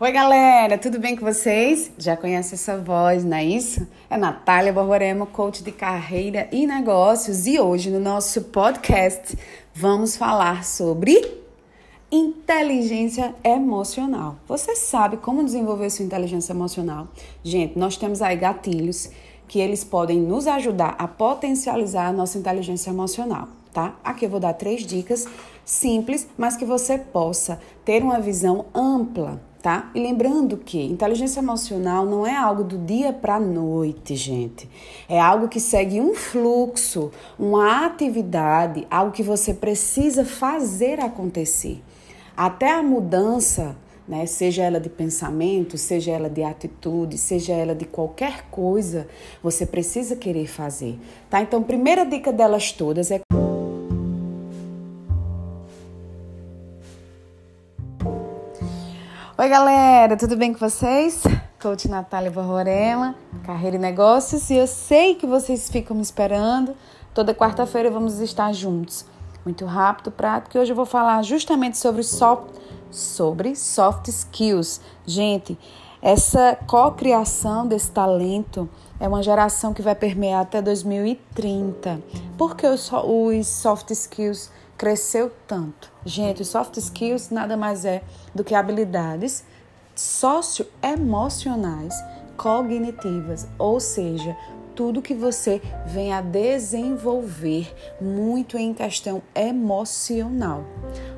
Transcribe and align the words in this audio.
Oi, 0.00 0.10
galera, 0.10 0.76
tudo 0.76 0.98
bem 0.98 1.14
com 1.14 1.24
vocês? 1.24 1.92
Já 1.96 2.16
conhece 2.16 2.54
essa 2.54 2.76
voz, 2.76 3.24
não 3.24 3.36
é 3.36 3.44
isso? 3.44 3.86
É 4.10 4.16
Natália 4.16 4.72
Borborema, 4.72 5.24
coach 5.24 5.62
de 5.62 5.70
carreira 5.70 6.48
e 6.50 6.66
negócios, 6.66 7.46
e 7.46 7.60
hoje 7.60 7.90
no 7.90 8.00
nosso 8.00 8.42
podcast 8.42 9.38
vamos 9.72 10.16
falar 10.16 10.64
sobre 10.64 11.40
inteligência 12.10 13.36
emocional. 13.44 14.34
Você 14.48 14.74
sabe 14.74 15.16
como 15.18 15.44
desenvolver 15.44 15.88
sua 15.90 16.04
inteligência 16.04 16.52
emocional? 16.52 17.06
Gente, 17.44 17.78
nós 17.78 17.96
temos 17.96 18.20
aí 18.20 18.34
gatilhos 18.34 19.12
que 19.46 19.60
eles 19.60 19.84
podem 19.84 20.20
nos 20.20 20.48
ajudar 20.48 20.96
a 20.98 21.06
potencializar 21.06 22.08
a 22.08 22.12
nossa 22.12 22.36
inteligência 22.36 22.90
emocional, 22.90 23.46
tá? 23.72 23.94
Aqui 24.02 24.26
eu 24.26 24.30
vou 24.30 24.40
dar 24.40 24.54
três 24.54 24.84
dicas 24.84 25.24
simples, 25.64 26.26
mas 26.36 26.56
que 26.56 26.64
você 26.64 26.98
possa 26.98 27.60
ter 27.84 28.02
uma 28.02 28.18
visão 28.18 28.66
ampla 28.74 29.40
tá? 29.64 29.90
E 29.94 29.98
lembrando 29.98 30.58
que 30.58 30.78
inteligência 30.78 31.40
emocional 31.40 32.04
não 32.04 32.26
é 32.26 32.36
algo 32.36 32.62
do 32.62 32.76
dia 32.76 33.14
para 33.14 33.40
noite, 33.40 34.14
gente. 34.14 34.68
É 35.08 35.18
algo 35.18 35.48
que 35.48 35.58
segue 35.58 36.02
um 36.02 36.14
fluxo, 36.14 37.10
uma 37.38 37.86
atividade, 37.86 38.86
algo 38.90 39.10
que 39.10 39.22
você 39.22 39.54
precisa 39.54 40.22
fazer 40.22 41.00
acontecer. 41.00 41.82
Até 42.36 42.72
a 42.72 42.82
mudança, 42.82 43.74
né, 44.06 44.26
seja 44.26 44.62
ela 44.62 44.78
de 44.78 44.90
pensamento, 44.90 45.78
seja 45.78 46.12
ela 46.12 46.28
de 46.28 46.42
atitude, 46.42 47.16
seja 47.16 47.54
ela 47.54 47.74
de 47.74 47.86
qualquer 47.86 48.44
coisa, 48.50 49.08
você 49.42 49.64
precisa 49.64 50.14
querer 50.14 50.46
fazer, 50.46 50.98
tá? 51.30 51.40
Então, 51.40 51.62
primeira 51.62 52.04
dica 52.04 52.30
delas 52.30 52.70
todas 52.70 53.10
é 53.10 53.23
Oi, 59.36 59.48
galera, 59.48 60.16
tudo 60.16 60.36
bem 60.36 60.52
com 60.52 60.60
vocês? 60.60 61.24
Coach 61.60 61.88
Natália 61.88 62.30
Borborema, 62.30 63.16
Carreira 63.44 63.74
e 63.74 63.80
Negócios, 63.80 64.48
e 64.48 64.54
eu 64.54 64.66
sei 64.68 65.16
que 65.16 65.26
vocês 65.26 65.68
ficam 65.68 65.96
me 65.96 66.02
esperando. 66.02 66.72
Toda 67.12 67.34
quarta-feira 67.34 67.90
vamos 67.90 68.20
estar 68.20 68.52
juntos. 68.52 69.04
Muito 69.44 69.64
rápido, 69.64 70.12
prático, 70.12 70.56
e 70.56 70.60
hoje 70.60 70.70
eu 70.70 70.76
vou 70.76 70.86
falar 70.86 71.20
justamente 71.22 71.76
sobre 71.78 72.04
soft, 72.04 72.54
sobre 72.92 73.56
soft 73.56 74.06
skills. 74.06 74.80
Gente, 75.04 75.58
essa 76.00 76.56
cocriação 76.68 77.66
desse 77.66 77.90
talento 77.90 78.68
é 79.00 79.08
uma 79.08 79.20
geração 79.20 79.74
que 79.74 79.82
vai 79.82 79.96
permear 79.96 80.42
até 80.42 80.62
2030. 80.62 82.00
Por 82.38 82.54
que 82.54 82.68
os, 82.68 82.88
os 82.92 83.48
soft 83.48 83.90
skills 83.90 84.48
cresceu 84.76 85.30
tanto. 85.46 85.92
Gente, 86.04 86.44
soft 86.44 86.76
skills 86.76 87.30
nada 87.30 87.56
mais 87.56 87.84
é 87.84 88.02
do 88.34 88.44
que 88.44 88.54
habilidades 88.54 89.44
socioemocionais 89.94 91.94
cognitivas, 92.36 93.46
ou 93.58 93.78
seja, 93.78 94.36
tudo 94.74 95.00
que 95.00 95.14
você 95.14 95.62
vem 95.86 96.12
a 96.12 96.20
desenvolver 96.20 97.72
muito 98.00 98.58
em 98.58 98.74
questão 98.74 99.22
emocional. 99.34 100.64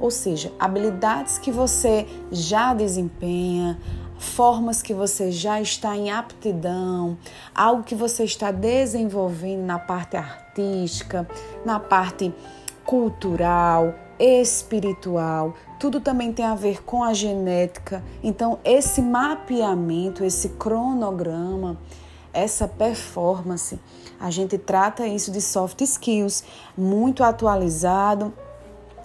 Ou 0.00 0.10
seja, 0.10 0.52
habilidades 0.58 1.38
que 1.38 1.52
você 1.52 2.06
já 2.32 2.74
desempenha, 2.74 3.78
formas 4.18 4.82
que 4.82 4.92
você 4.92 5.30
já 5.30 5.60
está 5.60 5.96
em 5.96 6.10
aptidão, 6.10 7.16
algo 7.54 7.84
que 7.84 7.94
você 7.94 8.24
está 8.24 8.50
desenvolvendo 8.50 9.62
na 9.62 9.78
parte 9.78 10.16
artística, 10.16 11.28
na 11.64 11.78
parte 11.78 12.34
cultural, 12.84 13.94
espiritual, 14.18 15.54
tudo 15.78 16.00
também 16.00 16.32
tem 16.32 16.44
a 16.44 16.54
ver 16.54 16.82
com 16.82 17.02
a 17.02 17.12
genética. 17.12 18.02
Então, 18.22 18.58
esse 18.64 19.02
mapeamento, 19.02 20.24
esse 20.24 20.50
cronograma, 20.50 21.76
essa 22.32 22.66
performance, 22.66 23.78
a 24.18 24.30
gente 24.30 24.56
trata 24.58 25.06
isso 25.06 25.30
de 25.30 25.40
soft 25.40 25.80
skills, 25.80 26.44
muito 26.76 27.22
atualizado, 27.22 28.32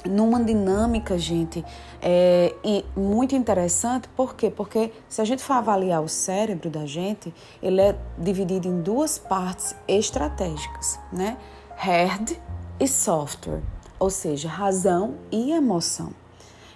numa 0.05 0.41
dinâmica, 0.41 1.17
gente, 1.17 1.63
é, 2.01 2.55
e 2.63 2.85
muito 2.95 3.35
interessante, 3.35 4.07
por 4.15 4.33
quê? 4.33 4.49
Porque 4.49 4.93
se 5.09 5.21
a 5.21 5.25
gente 5.25 5.43
for 5.43 5.53
avaliar 5.55 6.01
o 6.01 6.07
cérebro 6.07 6.69
da 6.69 6.85
gente, 6.85 7.33
ele 7.61 7.81
é 7.81 7.95
dividido 8.17 8.67
em 8.67 8.81
duas 8.81 9.19
partes 9.19 9.75
estratégicas, 9.87 10.97
né? 11.11 11.37
Hard 11.75 12.31
e 12.79 12.87
software, 12.87 13.61
ou 13.99 14.09
seja, 14.09 14.47
razão 14.47 15.15
e 15.31 15.51
emoção. 15.51 16.13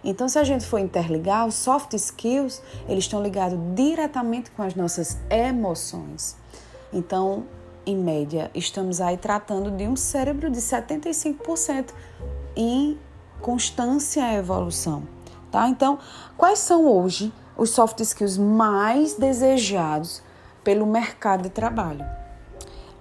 Então, 0.03 0.27
se 0.27 0.37
a 0.37 0.43
gente 0.43 0.65
for 0.65 0.79
interligar, 0.79 1.47
os 1.47 1.55
soft 1.55 1.93
skills, 1.93 2.61
eles 2.89 3.05
estão 3.05 3.23
ligados 3.23 3.57
diretamente 3.73 4.51
com 4.51 4.61
as 4.61 4.75
nossas 4.75 5.17
emoções. 5.29 6.35
Então, 6.91 7.45
em 7.85 7.95
média, 7.95 8.51
estamos 8.53 8.99
aí 8.99 9.17
tratando 9.17 9.71
de 9.71 9.87
um 9.87 9.95
cérebro 9.95 10.49
de 10.49 10.59
75% 10.59 11.91
em 12.55 12.99
constância 13.41 14.33
evolução, 14.33 15.03
tá? 15.51 15.67
Então, 15.67 15.99
quais 16.37 16.59
são 16.59 16.85
hoje 16.85 17.33
os 17.57 17.69
soft 17.69 17.99
skills 18.01 18.37
mais 18.37 19.15
desejados 19.15 20.21
pelo 20.63 20.85
mercado 20.85 21.43
de 21.43 21.49
trabalho? 21.49 22.22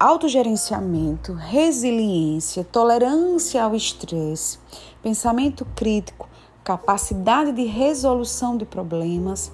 Autogerenciamento, 0.02 1.32
resiliência, 1.32 2.64
tolerância 2.64 3.62
ao 3.62 3.72
estresse, 3.76 4.58
pensamento 5.00 5.64
crítico, 5.76 6.28
capacidade 6.64 7.52
de 7.52 7.64
resolução 7.66 8.56
de 8.56 8.64
problemas. 8.64 9.52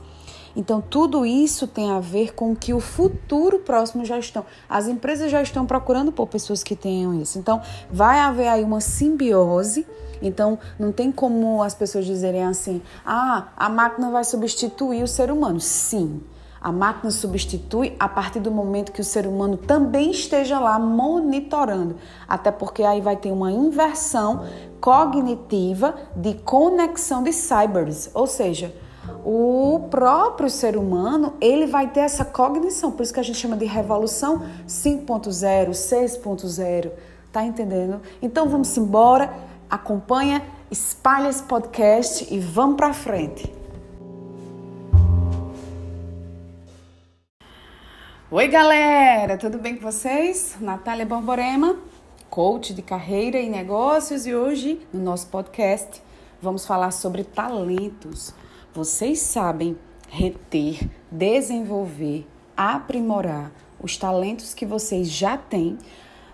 Então, 0.57 0.81
tudo 0.81 1.27
isso 1.27 1.67
tem 1.67 1.91
a 1.91 2.01
ver 2.01 2.35
com 2.35 2.57
que 2.57 2.73
o 2.73 2.81
futuro 2.81 3.59
próximo 3.59 4.07
já 4.07 4.19
estão. 4.19 4.43
As 4.67 4.89
empresas 4.89 5.31
já 5.31 5.43
estão 5.43 5.67
procurando 5.67 6.11
por 6.11 6.27
pessoas 6.27 6.63
que 6.63 6.75
tenham 6.75 7.21
isso. 7.21 7.39
Então, 7.39 7.61
vai 7.93 8.19
haver 8.19 8.49
aí 8.49 8.65
uma 8.65 8.81
simbiose. 8.81 9.87
Então, 10.23 10.59
não 10.79 10.91
tem 10.93 11.13
como 11.13 11.63
as 11.63 11.75
pessoas 11.75 12.07
dizerem 12.07 12.45
assim: 12.45 12.81
ah, 13.05 13.49
a 13.55 13.69
máquina 13.69 14.11
vai 14.11 14.25
substituir 14.25 15.03
o 15.03 15.09
ser 15.09 15.31
humano. 15.31 15.61
Sim. 15.61 16.23
A 16.69 16.73
máquina 16.73 17.11
substitui 17.11 17.97
a 17.99 18.07
partir 18.07 18.41
do 18.41 18.51
momento 18.51 18.93
que 18.93 19.01
o 19.01 19.05
ser 19.05 19.27
humano 19.27 19.57
também 19.57 20.11
esteja 20.11 20.61
lá 20.61 20.79
monitorando, 20.79 21.97
até 22.29 22.51
porque 22.51 22.83
aí 22.83 23.01
vai 23.01 23.17
ter 23.17 23.33
uma 23.33 23.51
inversão 23.51 24.45
cognitiva 24.79 25.95
de 26.15 26.35
conexão 26.35 27.23
de 27.23 27.33
cybers, 27.33 28.11
ou 28.13 28.27
seja, 28.27 28.77
o 29.25 29.87
próprio 29.91 30.51
ser 30.51 30.77
humano 30.77 31.33
ele 31.41 31.67
vai 31.67 31.89
ter 31.89 32.01
essa 32.01 32.23
cognição, 32.23 32.93
por 32.93 33.03
isso 33.03 33.15
que 33.15 33.21
a 33.21 33.23
gente 33.23 33.39
chama 33.39 33.57
de 33.57 33.65
revolução 33.65 34.43
5.0, 34.69 35.71
6.0, 35.71 36.91
tá 37.33 37.43
entendendo? 37.45 38.03
Então 38.21 38.47
vamos 38.47 38.77
embora, 38.77 39.33
acompanha, 39.71 40.43
espalha 40.71 41.31
esse 41.31 41.45
podcast 41.45 42.27
e 42.31 42.39
vamos 42.39 42.77
para 42.77 42.93
frente. 42.93 43.58
Oi, 48.31 48.47
galera, 48.47 49.39
tudo 49.39 49.57
bem 49.57 49.75
com 49.75 49.81
vocês? 49.81 50.55
Natália 50.61 51.07
Borborema, 51.07 51.79
coach 52.29 52.75
de 52.75 52.83
carreira 52.83 53.39
e 53.39 53.49
negócios, 53.49 54.27
e 54.27 54.35
hoje 54.35 54.87
no 54.93 55.01
nosso 55.01 55.29
podcast 55.29 56.03
vamos 56.39 56.67
falar 56.67 56.91
sobre 56.91 57.25
talentos. 57.25 58.35
Vocês 58.75 59.21
sabem 59.21 59.79
reter, 60.11 60.91
desenvolver, 61.11 62.27
aprimorar 62.55 63.51
os 63.81 63.97
talentos 63.97 64.53
que 64.53 64.67
vocês 64.67 65.09
já 65.09 65.39
têm. 65.39 65.79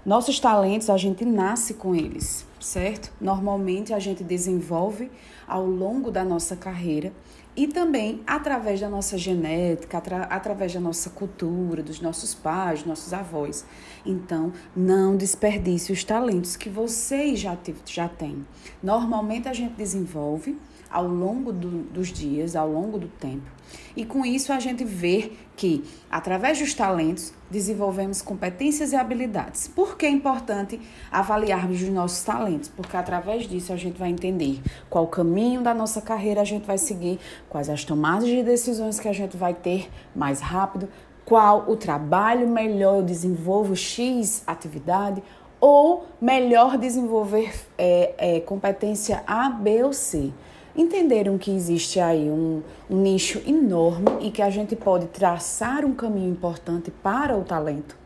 Nossos 0.04 0.38
talentos, 0.38 0.90
a 0.90 0.98
gente 0.98 1.24
nasce 1.24 1.72
com 1.72 1.94
eles, 1.94 2.44
certo? 2.60 3.10
Normalmente 3.18 3.94
a 3.94 3.98
gente 3.98 4.22
desenvolve 4.22 5.10
ao 5.48 5.64
longo 5.64 6.10
da 6.10 6.22
nossa 6.22 6.54
carreira 6.54 7.10
e 7.56 7.66
também 7.66 8.20
através 8.26 8.80
da 8.80 8.90
nossa 8.90 9.16
genética, 9.16 9.96
atra 9.96 10.24
através 10.24 10.74
da 10.74 10.80
nossa 10.80 11.08
cultura, 11.08 11.82
dos 11.82 12.02
nossos 12.02 12.34
pais, 12.34 12.84
nossos 12.84 13.14
avós. 13.14 13.64
Então, 14.04 14.52
não 14.76 15.16
desperdice 15.16 15.90
os 15.90 16.04
talentos 16.04 16.54
que 16.54 16.68
vocês 16.68 17.40
já, 17.40 17.56
já 17.86 18.06
têm. 18.06 18.44
Normalmente 18.82 19.48
a 19.48 19.54
gente 19.54 19.72
desenvolve 19.72 20.58
ao 20.94 21.08
longo 21.08 21.52
do, 21.52 21.82
dos 21.82 22.12
dias, 22.12 22.54
ao 22.54 22.70
longo 22.70 22.98
do 22.98 23.08
tempo. 23.08 23.50
E 23.96 24.04
com 24.04 24.24
isso 24.24 24.52
a 24.52 24.60
gente 24.60 24.84
vê 24.84 25.32
que, 25.56 25.82
através 26.08 26.60
dos 26.60 26.72
talentos, 26.72 27.32
desenvolvemos 27.50 28.22
competências 28.22 28.92
e 28.92 28.96
habilidades. 28.96 29.66
Por 29.66 29.96
que 29.96 30.06
é 30.06 30.08
importante 30.08 30.80
avaliarmos 31.10 31.82
os 31.82 31.88
nossos 31.88 32.22
talentos? 32.22 32.68
Porque 32.68 32.96
através 32.96 33.48
disso 33.48 33.72
a 33.72 33.76
gente 33.76 33.98
vai 33.98 34.08
entender 34.08 34.62
qual 34.88 35.04
o 35.04 35.08
caminho 35.08 35.62
da 35.62 35.74
nossa 35.74 36.00
carreira 36.00 36.40
a 36.40 36.44
gente 36.44 36.64
vai 36.64 36.78
seguir, 36.78 37.18
quais 37.48 37.68
as 37.68 37.84
tomadas 37.84 38.28
de 38.28 38.44
decisões 38.44 39.00
que 39.00 39.08
a 39.08 39.12
gente 39.12 39.36
vai 39.36 39.52
ter 39.52 39.90
mais 40.14 40.40
rápido, 40.40 40.88
qual 41.24 41.68
o 41.68 41.76
trabalho 41.76 42.46
melhor 42.46 42.98
eu 42.98 43.02
desenvolvo 43.02 43.74
X 43.74 44.44
atividade 44.46 45.20
ou 45.60 46.06
melhor 46.20 46.76
desenvolver 46.76 47.52
é, 47.78 48.36
é, 48.36 48.40
competência 48.40 49.24
A, 49.26 49.48
B 49.48 49.82
ou 49.82 49.92
C. 49.92 50.30
entenderam 50.76 51.38
que 51.38 51.50
existe 51.50 52.00
aí 52.00 52.30
um, 52.30 52.62
um 52.90 52.96
nicho 52.96 53.40
enorme 53.46 54.06
e 54.20 54.30
que 54.30 54.42
a 54.42 54.50
gente 54.50 54.74
pode 54.74 55.06
traçar 55.06 55.84
um 55.84 55.94
caminho 55.94 56.30
importante 56.30 56.90
para 56.90 57.36
o 57.36 57.44
talento. 57.44 57.96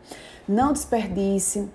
Não 0.47 0.73
desperdice 0.73 1.67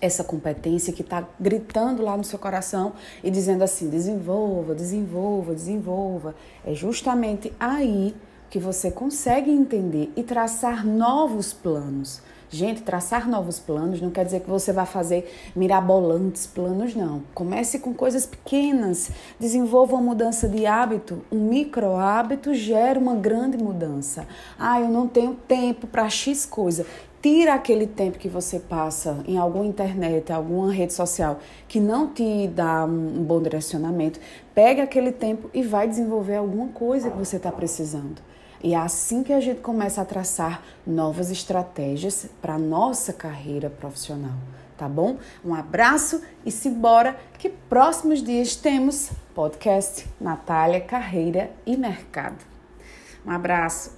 essa 0.00 0.22
competência 0.22 0.92
que 0.92 1.02
está 1.02 1.26
gritando 1.38 2.02
lá 2.02 2.16
no 2.16 2.24
seu 2.24 2.38
coração 2.38 2.92
e 3.22 3.30
dizendo 3.30 3.62
assim: 3.62 3.88
desenvolva, 3.88 4.74
desenvolva, 4.74 5.54
desenvolva. 5.54 6.34
É 6.64 6.74
justamente 6.74 7.52
aí 7.58 8.14
que 8.50 8.58
você 8.58 8.90
consegue 8.90 9.50
entender 9.50 10.10
e 10.16 10.22
traçar 10.22 10.86
novos 10.86 11.52
planos. 11.52 12.22
Gente, 12.50 12.80
traçar 12.80 13.28
novos 13.28 13.58
planos 13.60 14.00
não 14.00 14.10
quer 14.10 14.24
dizer 14.24 14.40
que 14.40 14.48
você 14.48 14.72
vai 14.72 14.86
fazer 14.86 15.30
mirabolantes 15.54 16.46
planos, 16.46 16.94
não. 16.94 17.22
Comece 17.34 17.78
com 17.78 17.92
coisas 17.92 18.24
pequenas, 18.24 19.10
desenvolva 19.38 19.94
uma 19.94 20.02
mudança 20.02 20.48
de 20.48 20.64
hábito. 20.64 21.22
Um 21.30 21.46
micro 21.48 21.96
hábito 21.96 22.54
gera 22.54 22.98
uma 22.98 23.14
grande 23.14 23.62
mudança. 23.62 24.26
Ah, 24.58 24.80
eu 24.80 24.88
não 24.88 25.06
tenho 25.06 25.34
tempo 25.34 25.86
para 25.86 26.08
X 26.08 26.46
coisa. 26.46 26.86
Tira 27.20 27.52
aquele 27.52 27.86
tempo 27.86 28.16
que 28.16 28.28
você 28.28 28.58
passa 28.58 29.22
em 29.26 29.36
alguma 29.36 29.66
internet, 29.66 30.32
alguma 30.32 30.72
rede 30.72 30.94
social 30.94 31.40
que 31.66 31.80
não 31.80 32.06
te 32.06 32.46
dá 32.46 32.84
um 32.86 33.24
bom 33.24 33.42
direcionamento. 33.42 34.18
Pega 34.54 34.84
aquele 34.84 35.12
tempo 35.12 35.50
e 35.52 35.62
vai 35.62 35.86
desenvolver 35.86 36.36
alguma 36.36 36.68
coisa 36.68 37.10
que 37.10 37.18
você 37.18 37.36
está 37.36 37.52
precisando. 37.52 38.22
E 38.62 38.74
é 38.74 38.76
assim 38.76 39.22
que 39.22 39.32
a 39.32 39.40
gente 39.40 39.60
começa 39.60 40.02
a 40.02 40.04
traçar 40.04 40.62
novas 40.86 41.30
estratégias 41.30 42.26
para 42.42 42.58
nossa 42.58 43.12
carreira 43.12 43.70
profissional, 43.70 44.34
tá 44.76 44.88
bom? 44.88 45.18
Um 45.44 45.54
abraço 45.54 46.22
e 46.44 46.50
se 46.50 46.68
bora 46.68 47.16
que 47.38 47.48
próximos 47.48 48.22
dias 48.22 48.56
temos 48.56 49.10
podcast 49.32 50.08
Natália 50.20 50.80
Carreira 50.80 51.52
e 51.64 51.76
Mercado. 51.76 52.44
Um 53.24 53.30
abraço. 53.30 53.96